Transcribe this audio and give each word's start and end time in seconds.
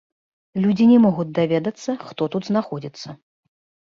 Людзі 0.63 0.87
не 0.91 0.95
могуць 1.03 1.27
даведацца, 1.39 1.91
хто 2.07 2.31
тут 2.37 2.43
знаходзіцца. 2.51 3.07